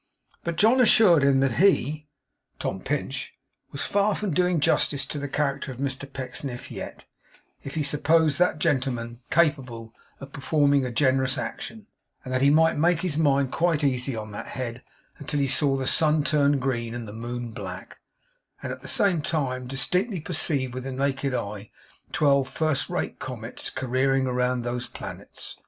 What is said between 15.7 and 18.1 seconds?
the sun turn green and the moon black,